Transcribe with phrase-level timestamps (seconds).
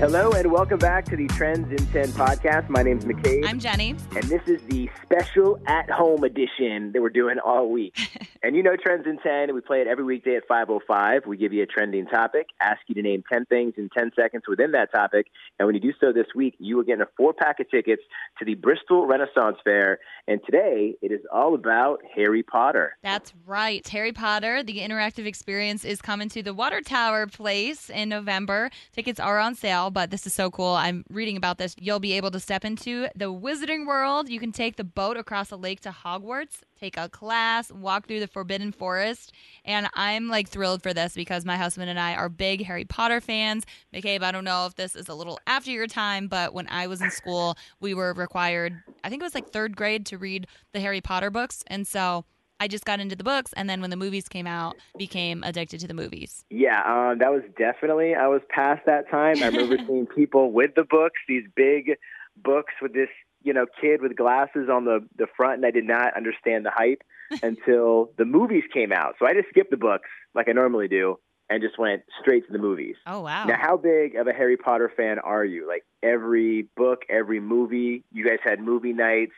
[0.00, 2.70] Hello and welcome back to the Trends in 10 podcast.
[2.70, 3.46] My name's McCabe.
[3.46, 3.90] I'm Jenny.
[4.16, 7.98] And this is the special at home edition that we're doing all week.
[8.42, 11.26] and you know Trends in 10, we play it every weekday at 5.05.
[11.26, 14.44] We give you a trending topic, ask you to name 10 things in 10 seconds
[14.48, 15.26] within that topic.
[15.58, 18.02] And when you do so this week, you will get a four pack of tickets
[18.38, 19.98] to the Bristol Renaissance Faire.
[20.26, 22.96] And today it is all about Harry Potter.
[23.02, 23.86] That's right.
[23.88, 28.70] Harry Potter, the interactive experience, is coming to the Water Tower place in November.
[28.94, 30.74] Tickets are on sale but this is so cool.
[30.74, 31.74] I'm reading about this.
[31.78, 34.28] You'll be able to step into the wizarding world.
[34.28, 38.20] You can take the boat across the lake to Hogwarts, take a class, walk through
[38.20, 39.32] the Forbidden Forest.
[39.64, 43.20] And I'm like thrilled for this because my husband and I are big Harry Potter
[43.20, 43.64] fans.
[43.92, 46.86] McCabe, I don't know if this is a little after your time, but when I
[46.86, 50.46] was in school, we were required, I think it was like third grade, to read
[50.72, 51.62] the Harry Potter books.
[51.66, 52.24] And so
[52.60, 55.80] I just got into the books, and then when the movies came out, became addicted
[55.80, 56.44] to the movies.
[56.50, 59.42] Yeah, um, that was definitely I was past that time.
[59.42, 61.96] I remember seeing people with the books, these big
[62.36, 63.08] books with this
[63.42, 66.70] you know kid with glasses on the the front, and I did not understand the
[66.70, 67.02] hype
[67.42, 69.14] until the movies came out.
[69.18, 71.18] So I just skipped the books like I normally do.
[71.52, 72.94] And just went straight to the movies.
[73.08, 73.44] Oh wow!
[73.44, 75.66] Now, how big of a Harry Potter fan are you?
[75.66, 78.04] Like every book, every movie.
[78.12, 79.32] You guys had movie nights,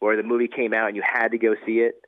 [0.00, 2.00] or the movie came out and you had to go see it.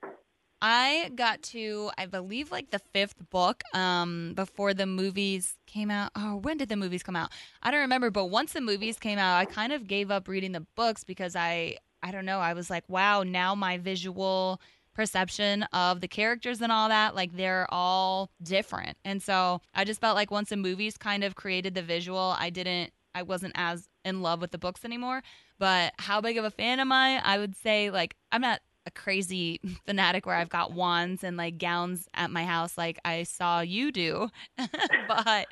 [0.62, 6.10] I got to, I believe, like the fifth book um, before the movies came out.
[6.14, 7.30] Oh, when did the movies come out?
[7.62, 8.10] I don't remember.
[8.10, 11.34] But once the movies came out, I kind of gave up reading the books because
[11.34, 12.40] I, I don't know.
[12.40, 14.60] I was like, wow, now my visual
[14.92, 18.98] perception of the characters and all that, like they're all different.
[19.04, 22.50] And so I just felt like once the movies kind of created the visual, I
[22.50, 25.22] didn't, I wasn't as in love with the books anymore.
[25.58, 27.20] But how big of a fan am I?
[27.24, 31.58] I would say, like, I'm not a crazy fanatic where I've got wands and like
[31.58, 34.28] gowns at my house like I saw you do.
[35.08, 35.46] but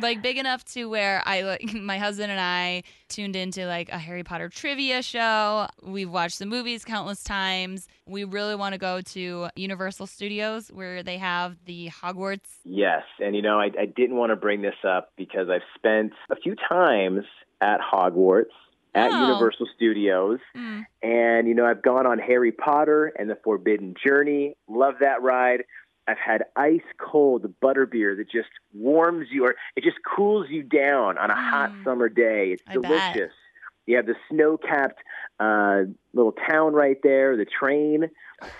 [0.00, 3.98] like big enough to where I like my husband and I tuned into like a
[3.98, 5.66] Harry Potter trivia show.
[5.82, 7.88] We've watched the movies countless times.
[8.06, 12.48] We really want to go to Universal Studios where they have the Hogwarts.
[12.64, 16.12] Yes, and you know I, I didn't want to bring this up because I've spent
[16.30, 17.24] a few times
[17.60, 18.46] at Hogwarts
[18.94, 19.26] at oh.
[19.26, 20.38] Universal Studios.
[20.56, 20.84] Mm.
[21.02, 24.56] And, you know, I've gone on Harry Potter and the Forbidden Journey.
[24.68, 25.64] Love that ride.
[26.08, 31.18] I've had ice cold butterbeer that just warms you or it just cools you down
[31.18, 31.50] on a mm.
[31.50, 32.52] hot summer day.
[32.52, 33.14] It's I delicious.
[33.14, 33.30] Bet.
[33.90, 35.00] You have the snow capped
[35.40, 35.82] uh,
[36.14, 38.08] little town right there, the train,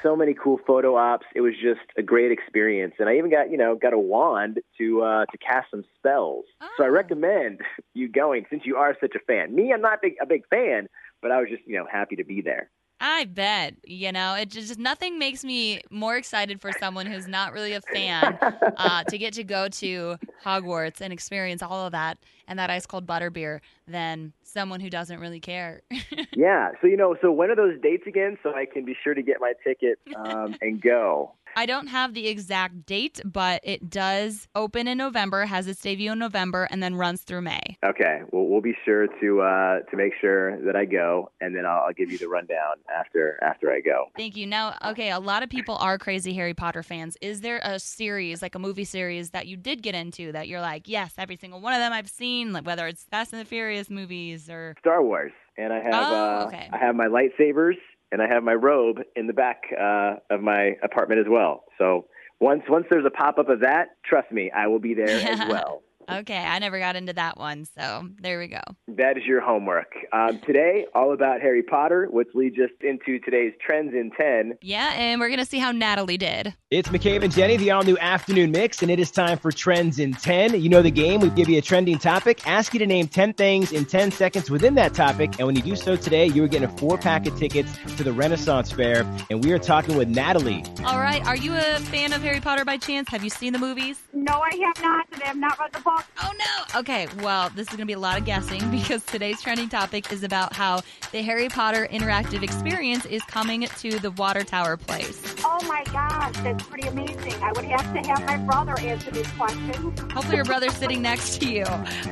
[0.02, 1.24] so many cool photo ops.
[1.36, 4.58] It was just a great experience, and I even got you know got a wand
[4.78, 6.46] to uh, to cast some spells.
[6.60, 6.68] Oh.
[6.78, 6.90] So I oh.
[6.90, 7.60] recommend
[7.94, 9.54] you going since you are such a fan.
[9.54, 10.88] Me, I'm not big, a big fan,
[11.22, 12.70] but I was just you know happy to be there.
[13.00, 13.76] I bet.
[13.84, 17.80] You know, it just nothing makes me more excited for someone who's not really a
[17.80, 18.36] fan
[18.76, 22.84] uh, to get to go to Hogwarts and experience all of that and that ice
[22.84, 25.82] cold butterbeer than someone who doesn't really care.
[26.36, 26.70] yeah.
[26.80, 29.22] So, you know, so when are those dates again so I can be sure to
[29.22, 31.32] get my ticket um, and go?
[31.56, 36.12] I don't have the exact date, but it does open in November, has its debut
[36.12, 37.76] in November, and then runs through May.
[37.84, 41.66] Okay, well, we'll be sure to uh, to make sure that I go, and then
[41.66, 44.06] I'll, I'll give you the rundown after after I go.
[44.16, 44.46] Thank you.
[44.46, 47.16] Now, okay, a lot of people are crazy Harry Potter fans.
[47.20, 50.60] Is there a series, like a movie series, that you did get into that you're
[50.60, 53.46] like, yes, every single one of them I've seen, like whether it's Fast and the
[53.46, 56.68] Furious movies or Star Wars, and I have oh, uh, okay.
[56.72, 57.76] I have my lightsabers
[58.12, 61.64] and I have my robe in the back uh, of my apartment as well.
[61.78, 62.06] So
[62.40, 65.38] once once there's a pop up of that, trust me, I will be there as
[65.48, 65.82] well.
[66.12, 68.60] Okay, I never got into that one, so there we go.
[68.88, 69.92] That is your homework.
[70.12, 74.58] Um, today, all about Harry Potter, which leads us into today's Trends in 10.
[74.62, 76.54] Yeah, and we're going to see how Natalie did.
[76.70, 79.98] It's McCabe and Jenny, the all new afternoon mix, and it is time for Trends
[79.98, 80.60] in 10.
[80.60, 81.20] You know the game.
[81.20, 84.50] We give you a trending topic, ask you to name 10 things in 10 seconds
[84.50, 87.26] within that topic, and when you do so today, you are getting a four pack
[87.26, 90.64] of tickets to the Renaissance Fair, and we are talking with Natalie.
[90.84, 93.08] All right, are you a fan of Harry Potter by chance?
[93.08, 94.00] Have you seen the movies?
[94.12, 95.99] No, I have not, and I have not read the book.
[96.22, 96.80] Oh no!
[96.80, 100.12] Okay, well, this is going to be a lot of guessing because today's trending topic
[100.12, 100.80] is about how
[101.12, 105.34] the Harry Potter interactive experience is coming to the Water Tower place.
[105.44, 107.34] Oh my gosh, that's pretty amazing.
[107.42, 110.00] I would have to have my brother answer these questions.
[110.12, 111.66] Hopefully, your brother's sitting next to you.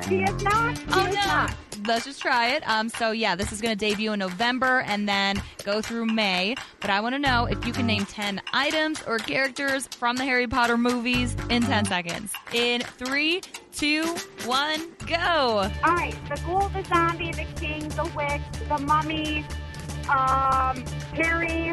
[0.09, 0.79] He is not.
[0.79, 1.25] He oh is no!
[1.27, 1.55] Not.
[1.89, 2.69] Let's just try it.
[2.69, 6.55] Um, so yeah, this is going to debut in November and then go through May.
[6.81, 10.25] But I want to know if you can name ten items or characters from the
[10.25, 12.35] Harry Potter movies in ten seconds.
[12.53, 13.41] In three,
[13.73, 14.05] two,
[14.45, 15.17] one, go.
[15.83, 19.47] All right, the ghoul, the zombie, the king, the witch, the mummy,
[20.11, 21.73] um, Harry,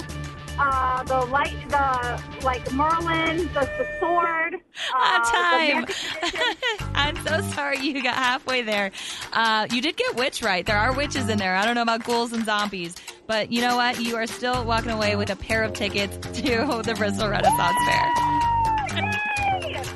[0.57, 4.55] uh, the light, the like Merlin, the, the sword.
[4.93, 5.81] Uh, time.
[5.81, 8.91] magic I'm so sorry you got halfway there.
[9.31, 10.65] Uh, you did get witch right.
[10.65, 11.55] There are witches in there.
[11.55, 12.95] I don't know about ghouls and zombies,
[13.27, 14.01] but you know what?
[14.01, 18.44] You are still walking away with a pair of tickets to the Bristol Renaissance Faire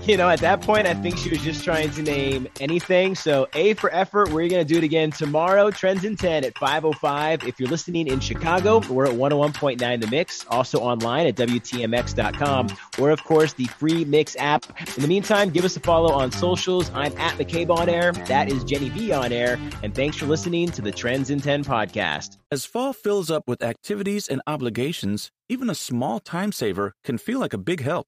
[0.09, 3.13] you know, at that point, I think she was just trying to name anything.
[3.13, 4.29] So, A for effort.
[4.29, 5.69] We're going to do it again tomorrow.
[5.69, 7.47] Trends in 10 at 5.05.
[7.47, 10.47] If you're listening in Chicago, we're at 101.9 The Mix.
[10.50, 12.75] Also online at WTMX.com.
[12.97, 14.65] Or, of course, the free Mix app.
[14.95, 16.89] In the meantime, give us a follow on socials.
[16.95, 18.11] I'm at McCabe on air.
[18.11, 19.59] That is Jenny V on air.
[19.83, 22.38] And thanks for listening to the Trends in 10 podcast.
[22.51, 27.39] As fall fills up with activities and obligations, even a small time saver can feel
[27.39, 28.07] like a big help.